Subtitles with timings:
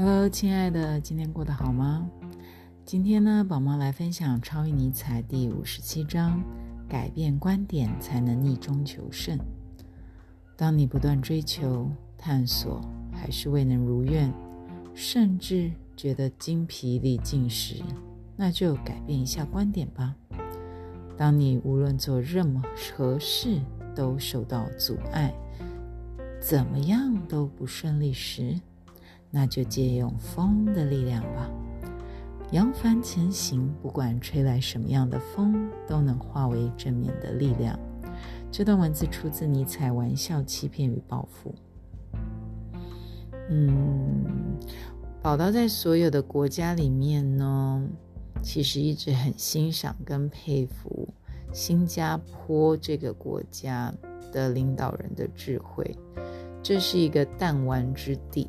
[0.00, 2.08] Hello，亲爱的，今天过得好吗？
[2.84, 6.40] 今天呢，宝妈来分享《超越尼采》第五十七章：
[6.88, 9.36] 改变观点才能逆中求胜。
[10.56, 12.80] 当你不断追求、探索，
[13.12, 14.32] 还是未能如愿，
[14.94, 17.82] 甚至觉得精疲力尽时，
[18.36, 20.14] 那就改变一下观点吧。
[21.16, 22.62] 当你无论做任
[22.96, 23.58] 何事
[23.96, 25.34] 都受到阻碍，
[26.40, 28.54] 怎么样都不顺利时，
[29.30, 31.50] 那就借用风的力量吧，
[32.52, 33.72] 扬帆前行。
[33.82, 37.78] 不管吹来什么样的风，都能化为正面的力量。
[38.50, 41.50] 这段文字出自尼采《玩笑、欺骗与报复》。
[43.50, 44.24] 嗯，
[45.22, 47.88] 宝刀在所有的国家里面呢。
[48.40, 51.08] 其实一直很欣赏跟佩服
[51.52, 53.92] 新加坡这个国家
[54.30, 55.96] 的领导人的智慧。
[56.62, 58.48] 这是一个弹丸之地，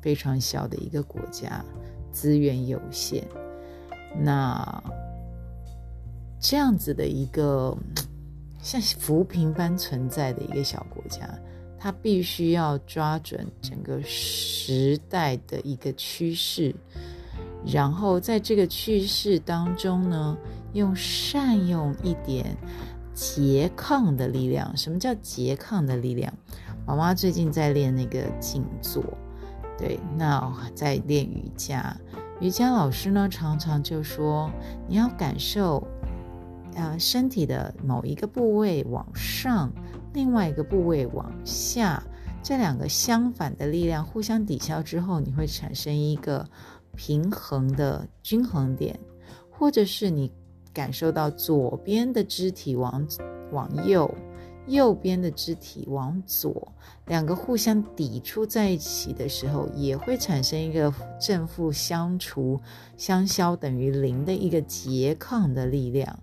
[0.00, 1.64] 非常小的一个国家，
[2.12, 3.26] 资源有限。
[4.18, 4.82] 那
[6.40, 7.76] 这样子的一个
[8.62, 11.28] 像浮萍般存在的一个小国家，
[11.78, 16.74] 它必须要抓准整个时代的一个趋势。
[17.64, 20.36] 然后在这个趋势当中呢，
[20.72, 22.56] 用善用一点
[23.14, 24.74] 拮抗的力量。
[24.76, 26.32] 什么叫拮抗的力量？
[26.86, 29.04] 妈妈最近在练那个静坐，
[29.80, 31.96] 对，那在练瑜伽。
[32.40, 34.50] 瑜伽老师呢，常常就说，
[34.86, 35.82] 你要感受，
[36.74, 39.72] 呃，身体的某一个部位往上，
[40.12, 42.02] 另外一个部位往下，
[42.42, 46.46] 这两个相反的力量互相抵消之后，你会产生一个。
[46.96, 48.98] 平衡的均衡点，
[49.48, 50.30] 或者是你
[50.74, 53.06] 感受到左边的肢体往
[53.52, 54.12] 往右，
[54.70, 56.72] 右边的肢体往左，
[57.06, 62.60] 两个互相抵触在一起的时候，也会产生一个正负相除、
[62.96, 66.18] 相消等于零的一个拮抗的力量。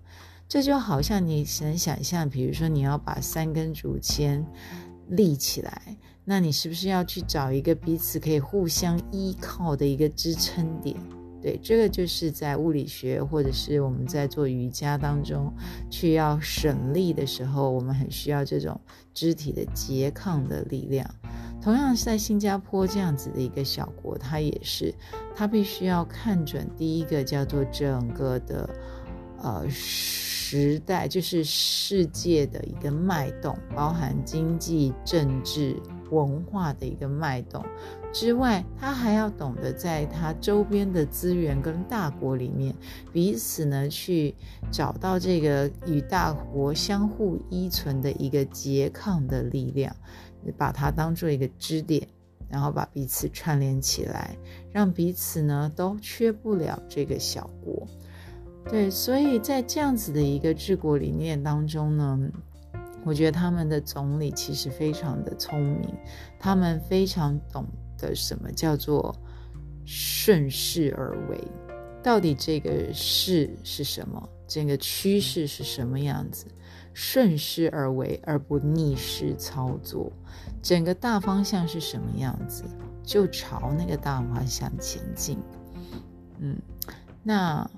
[0.48, 4.44] 这就好像你能想象，比如说你要把三根竹签
[5.08, 5.96] 立起来。
[6.24, 10.96] 那你是不是要去找一个彼此可以互相依靠的一个支撑点？
[11.40, 15.52] 对，这个就是在物理学或者是我们在做瑜伽当中
[15.88, 18.80] 去要省力的时候，我们很需要这种
[19.14, 21.08] 肢体的拮抗的力量。
[21.62, 24.92] 同样是在新加坡这样子的一个小国，它也是，
[25.34, 28.68] 它必须要看准第一个叫做整个的
[29.42, 35.76] 呃时代，就是世界的一个脉动，包含经济、政治。
[36.10, 37.62] 文化的一个脉动
[38.12, 42.74] 之外，他还要懂得在他周边的资源跟大国里面
[43.12, 44.34] 彼此呢去
[44.70, 49.94] 找到这个与大国相互依存的一个拮抗的力量，
[50.56, 52.08] 把它当做一个支点，
[52.48, 54.36] 然后把彼此串联起来，
[54.72, 57.86] 让彼此呢都缺不了这个小国。
[58.68, 62.18] 对，所以在这样子的一个治国理念当中呢。
[63.04, 65.88] 我觉得他们的总理其实非常的聪明，
[66.38, 67.64] 他们非常懂
[67.98, 69.14] 得什么叫做
[69.84, 71.38] 顺势而为。
[72.02, 74.26] 到底这个势是什么？
[74.46, 76.46] 整个趋势是什么样子？
[76.94, 80.10] 顺势而为而不逆势操作，
[80.62, 82.64] 整个大方向是什么样子，
[83.02, 85.38] 就朝那个大方向前进。
[86.38, 86.56] 嗯，
[87.22, 87.68] 那。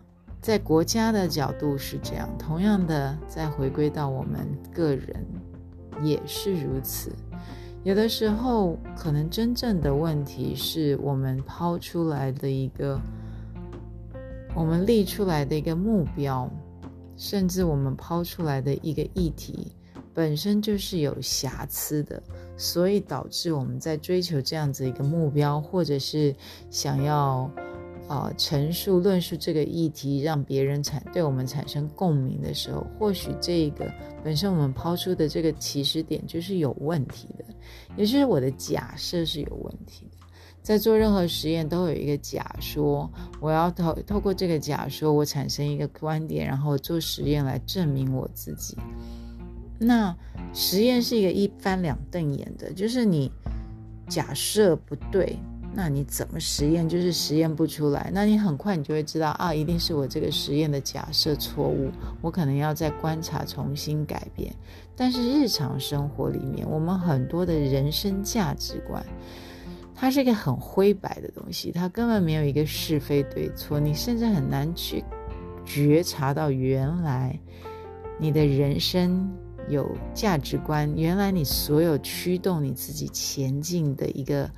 [0.42, 5.22] 在国家的角度是这样，同样的，再回归到我们个人
[6.02, 7.12] 也是如此。
[7.82, 13.00] 有的时候，可能真正的问题是我们抛出来的一个，
[14.54, 16.48] 我们立出来的一个目标，
[17.16, 19.72] 甚至我们抛出来的一个议题，
[20.12, 22.22] 本身就是有瑕疵的，
[22.56, 26.34] 所以导致我们在追求这样子一个目标，或者是
[26.70, 27.50] 想要。
[28.10, 33.88] 啊，陈述论述这个议题，让别人产对我们产生共鸣的时候，或许这个
[34.24, 37.44] 本身我们抛出的这个起始点就是有问题的，
[37.96, 40.26] 也就是我的假设是有问题的。
[40.60, 43.08] 在做任何实验都有一个假说，
[43.40, 48.76] 我要透透过这个假说，我产生一个观点，然后做实验来证明我自己。
[49.78, 50.12] 那
[50.52, 53.30] 实验是一个一翻两瞪眼的，就是你
[54.08, 55.38] 假设不对。
[55.72, 58.10] 那你怎么实验就是实验不出来？
[58.12, 61.90] 那你很快你就会知道啊，一定是我这个实验的假设错误，
[62.20, 64.52] 我可能要再观察重新改变。
[64.96, 69.02] 但是日常生活里面，我们很多的人生价值观，
[69.94, 75.04] 它是一个很灰白的东西，它根本没有一个是非对错，你甚至很难去
[75.64, 77.38] 觉察到原来
[78.18, 79.30] 你的人生
[79.68, 84.50] 有价值观，原来你所有驱动你自己前进的一个。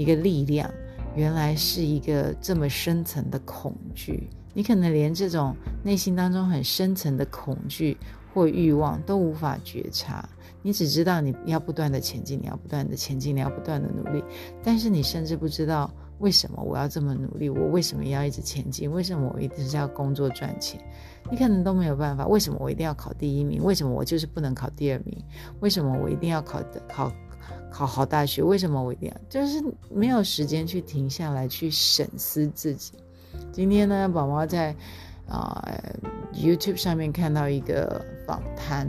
[0.00, 0.72] 一个力量，
[1.14, 4.30] 原来是一个这么深层的恐惧。
[4.54, 7.96] 你可能连这种内心当中很深层的恐惧
[8.32, 10.26] 或欲望都无法觉察，
[10.62, 14.24] 你只知道你要不断的前进，你要不断的前进，你要不断的努力，
[14.62, 20.80] 但是你甚至不知道为什么我要这么努力，我为什么要一直前进，为什么我一直是要工作赚钱，
[21.30, 22.26] 你可能都没有办法。
[22.26, 23.62] 为什么我一定要考第一名？
[23.62, 25.16] 为什么我就是不能考第二名？
[25.60, 27.12] 为什么我一定要考考
[27.70, 28.42] 考好大学？
[28.42, 32.92] 为什么我一定要就是没有时间去停下来去审视自己？
[33.52, 34.74] 今天呢，宝宝在
[35.28, 35.62] 啊
[36.34, 38.88] YouTube 上面看到一个访谈，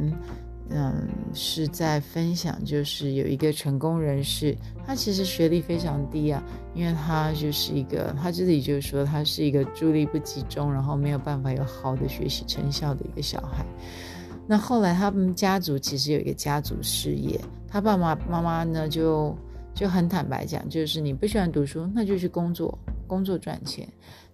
[0.69, 6.41] 嗯，是在分享，就是有一个成功人士，他其实学历非常低啊，
[6.73, 13.65] 因为他就是一个，他自己就说他是一个注意力不集中，然后没有办法有好的学习成效的一个小孩。
[14.51, 17.39] 那后来他们家族其实有一个家族事业，
[17.69, 19.33] 他爸爸妈妈呢就
[19.73, 22.77] 就很坦白讲，就是你不喜欢读书，那就去工作，
[23.07, 23.87] 工作赚钱。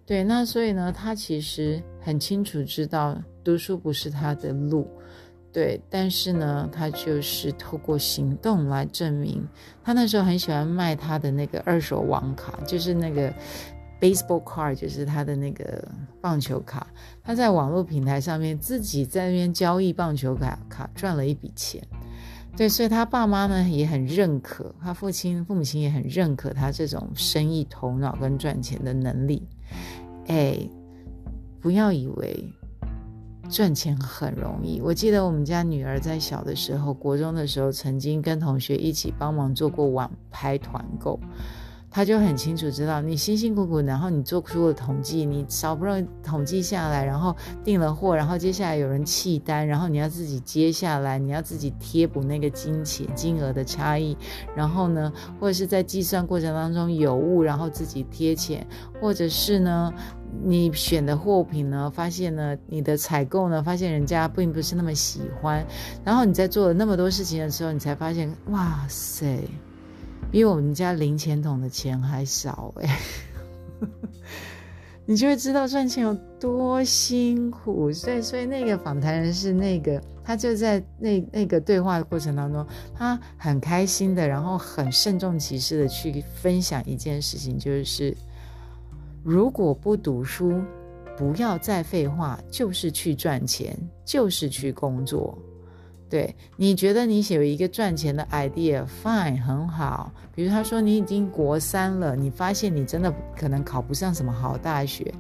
[0.08, 4.88] 对，那所以呢，他其实很清楚知道读书不是他的路，
[5.54, 9.48] 对，但是呢，他就是透过行动来证明。
[9.84, 13.32] 他那时候很喜欢卖他的那个二手网卡，就是那个
[14.00, 15.88] baseball card，就是他的那个
[16.22, 16.88] 棒球卡。
[17.24, 21.82] 他在网络平台上面自己在那边交易棒球卡，卡赚了一笔钱。
[22.56, 29.48] 对，所以他爸妈呢也很认可，他父亲、父母亲也很认可他这种生意头脑跟赚钱的能力。
[30.26, 30.58] 哎，
[31.60, 32.52] 不要以为
[33.48, 34.82] 赚钱很容易。
[34.82, 41.20] 我记得我们家女儿在小的时候，国中的时候，曾经跟同学一起帮忙做过网拍团购。
[41.98, 54.16] 他就很清楚知道，你辛辛苦苦，然后你做出了统计，你少不容易统计下来，然后订了货，然后接下来有人弃单，然后你要自己接下来，你要自己贴补那个金钱金额的差异，
[54.56, 58.64] 然后呢，或者是在计算过程当中有误，然后自己贴钱，
[59.02, 59.92] 或者是呢，
[60.44, 65.66] 你选的货品呢，发现呢，你的采购呢，发现人家并不是那么喜欢，
[66.06, 69.44] 然后你在做了那么多事情的时候，你才发现，哇塞！
[70.32, 73.00] 比我们家零钱筒的钱还少哎，
[75.06, 77.92] 你就会知道赚钱有多辛苦。
[77.94, 88.16] 所以，所以那个访谈人是那个，他就在那那个对话的过程当中，他很开心的，然后很慎重其事的去分享一件事情，就是
[89.24, 90.62] 如果不读书，
[91.18, 95.38] 不要再废话，就是去赚钱，就是去工作。
[96.10, 100.12] 对，你觉得你有一个赚钱的 idea，fine，很好。
[100.34, 105.14] 比如他说你已经国三了，你发现你真的可能考不上什么好大学，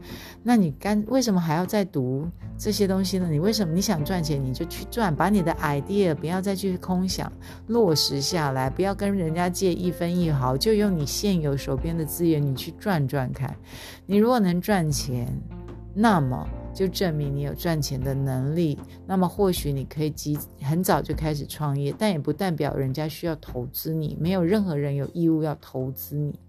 [0.44, 2.25] 那你干为什么还要再读
[2.57, 3.28] 这些东西呢？
[3.30, 7.30] 你为什么你想赚钱，你就去赚，把你的 idea 不要再去空想，
[7.68, 13.54] 落实下来，不要跟人家借一分一毫，就用你现有手边的资源，你去赚赚看。
[14.06, 15.28] 你如果能赚钱，
[15.94, 16.48] 那么。
[16.78, 18.78] 就证明你有赚钱的能力，
[19.08, 26.40] 那么或许你可以及很早就开始创业，但也不代表人家需要投资你，没有任何人有义务要投资你。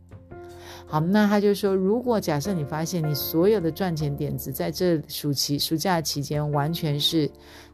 [0.86, 7.26] 好，那他就说，如果假设你发现你所有的赚钱点子在这暑期暑假期间完全是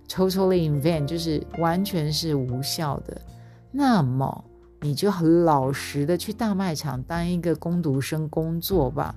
[0.08, 3.20] totally in vain，就是完全是无效的，
[3.72, 4.44] 那么
[4.80, 9.12] 你就很老实的去大卖场当一个工读生工作吧。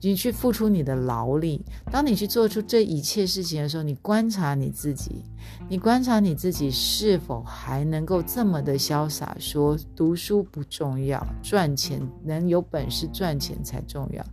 [0.00, 5.24] 你去付出你的劳力，当你去做出这一切事情的时候，你观察你自己，
[5.68, 14.24] 你观察你自己是否还能够这么的潇洒，说读书不重要，赚钱能有本事赚钱才重要，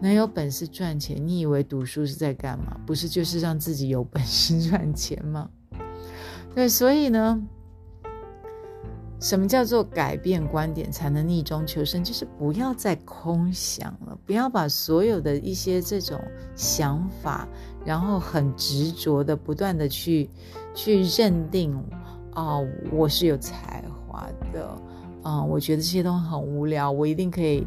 [0.00, 2.78] 能有本事赚钱，你以为读书是在干嘛？
[2.86, 5.50] 不是就是让自己有本事赚钱吗？
[6.54, 7.42] 对，所以呢。
[9.22, 12.02] 什么叫做改变观点才能逆中求生？
[12.02, 16.20] 就是不要再空想了，不要把所有的一些这种
[16.56, 17.46] 想法，
[17.84, 20.28] 然后很执着的不断的去
[20.74, 21.72] 去认定，
[22.34, 24.76] 哦，我是有才华的，
[25.22, 27.64] 嗯，我觉得这些东西很无聊，我一定可以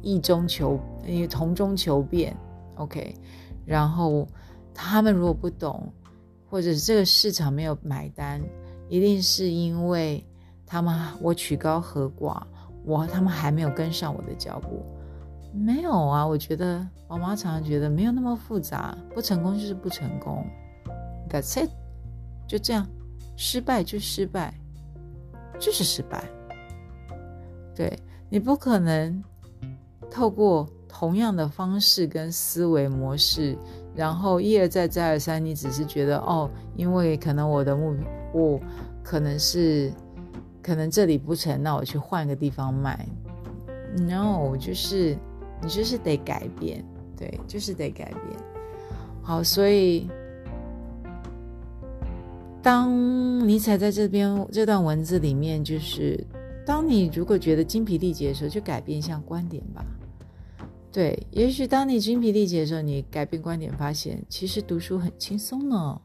[0.00, 2.34] 异中求，因同中求变
[2.76, 3.14] ，OK。
[3.66, 4.26] 然后
[4.72, 5.92] 他们如果不懂，
[6.48, 8.40] 或者是这个市场没有买单，
[8.88, 10.24] 一定是因为。
[10.72, 12.40] 他们我曲高和寡，
[12.82, 14.82] 我他们还没有跟上我的脚步，
[15.52, 16.26] 没有啊？
[16.26, 20.42] 我觉得我妈常常觉得没有那么复杂，不成功就是不成功
[21.28, 21.68] ，That's it，
[22.48, 22.86] 就这样，
[23.36, 24.54] 失败就失败，
[25.58, 26.24] 就是失败。
[27.74, 27.94] 对
[28.30, 29.22] 你不可能
[30.10, 33.58] 透过同样的方式跟思维模式，
[33.94, 37.94] 然后一而再再而三，你只是觉得哦，因为可能我的目
[38.32, 38.58] 我
[39.04, 39.92] 可能是。
[40.62, 43.06] 可能这里不成，那我去换个地方卖。
[43.98, 45.16] No，就是
[45.60, 46.84] 你就是得改变，
[47.16, 48.22] 对，就是得改变。
[49.22, 50.08] 好，所以
[52.62, 56.18] 当尼采在这边这段文字里面，就是
[56.64, 59.84] 当你如果觉得精疲力竭的时候，就改变一下观点吧。
[60.90, 66.00] 对，也许当你精疲力竭的时候，你改变观点，发现其实读书很轻松呢。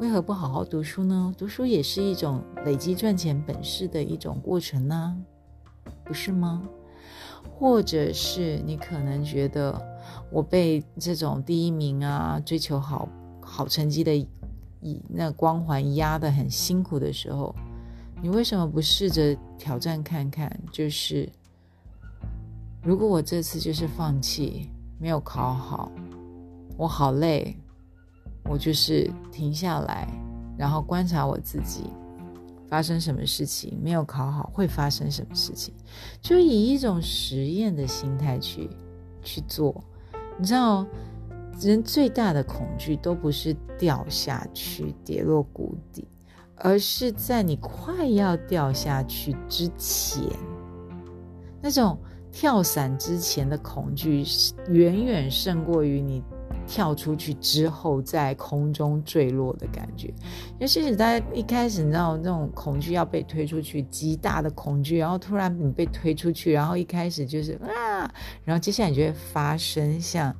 [0.00, 1.32] 为何不好好读书呢？
[1.38, 5.16] 读书也是一种累积赚钱本事的一种过程呢，
[6.04, 6.62] 不是吗？
[7.54, 9.80] 或者是你可能觉得
[10.30, 13.08] 我被这种第一名啊、追求好
[13.40, 14.16] 好成绩的
[14.80, 17.54] 以那光环压得很辛苦的时候，
[18.20, 20.50] 你为什么不试着挑战看看？
[20.72, 21.28] 就是。
[22.84, 24.68] 如果我这次就是放弃，
[24.98, 25.88] 没有考好，
[26.76, 27.56] 我好累，
[28.44, 30.08] 我就是停下来，
[30.56, 31.84] 然后观察我自己
[32.68, 35.74] 发生什么事情，没有考好会发生什么事情，
[36.20, 38.68] 就以一种实验的心态去
[39.22, 39.82] 去做。
[40.38, 40.86] 你知道，
[41.60, 46.06] 人最大的恐惧都不是掉下去、跌落谷底，
[46.56, 50.24] 而是在你快要掉下去之前，
[51.60, 51.98] 那种。
[52.34, 54.24] 跳伞之前的恐惧
[54.70, 56.22] 远远胜过于你
[56.72, 60.10] 跳出去之后在空中坠落的感觉。
[60.58, 68.10] 尤其是大家一开始，你知道那种恐惧要被推出去，极大的恐惧，然后突然你被推出去，然后一开始就是啊，
[68.42, 70.34] 然后接下来你就会发生像，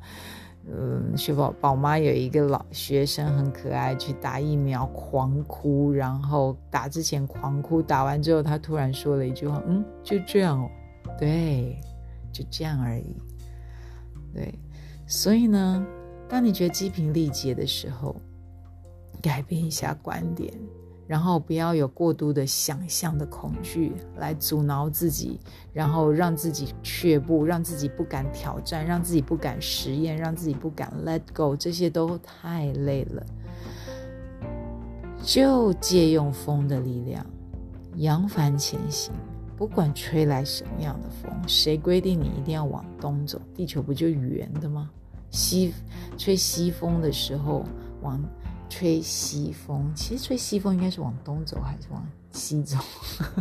[0.66, 10.70] 嗯，雪宝宝妈有一个老学生很可爱，去打疫苗狂哭，然后打之前狂哭，打完之后他突然说了一句话，嗯，就这样哦。
[11.20, 11.78] 对，
[12.32, 13.14] 就这样而已。
[14.32, 14.58] 对，
[15.06, 15.84] 所以呢，
[16.32, 18.16] 当你觉得精疲力竭的时候，
[19.20, 20.50] 改变一下观点，
[21.06, 25.38] 然后不要有过度的想象的恐惧来阻挠自己，
[25.74, 33.22] 然后让自己却步，让自己不敢挑战，让自己不敢实验，让自己不敢 let go，这些都太累了。
[35.22, 37.26] 就借用风的力量，
[37.96, 39.12] 扬帆前行。
[39.54, 43.38] 不管吹来什么样的风，谁规定你一定要往东走？
[43.54, 44.90] 地球不就圆的吗？
[45.32, 45.74] 西
[46.16, 47.64] 吹西风的时候，
[48.02, 48.22] 往
[48.68, 49.90] 吹西风。
[49.96, 52.78] 其实吹西风应该是往东走还是往西走？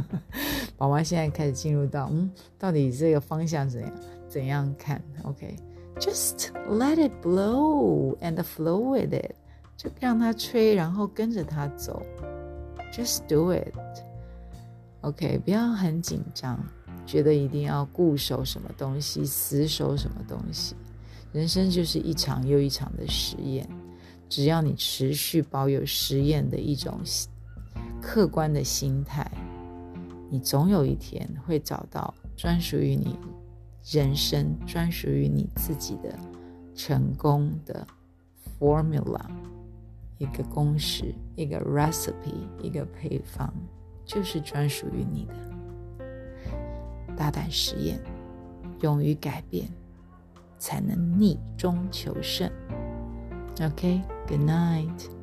[0.76, 3.92] 宝妈现在开始进入到嗯，到底这个方向怎样？
[4.28, 9.36] 怎样看？OK，just let it blow and flow with it，
[9.78, 12.02] 就让它吹，然后跟着它走。
[12.94, 13.74] Just do it。
[15.02, 16.60] OK，不要很紧张，
[17.06, 20.76] 觉得一定要固守什么东西，死守什么东西。
[21.34, 23.68] 人生就是一场又一场的实验，
[24.28, 27.00] 只要你持续保有实验的一种
[28.02, 29.30] 客观的心态，
[30.30, 33.18] 你总有一天会找到专属于你
[33.92, 36.18] 人生、专属于你自己的
[36.76, 37.88] 成功的
[38.60, 39.22] formula，
[40.18, 43.54] 一个公式，一个 recipe，一个配方。
[44.04, 45.34] 就是专属于你的。
[47.16, 47.98] 大胆实验，
[48.82, 49.72] 勇于改变，
[50.62, 52.48] 才能逆中求胜。
[53.60, 55.21] OK，Good night。